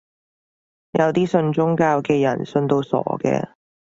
[0.93, 3.49] 有啲信宗教嘅人信到傻嘅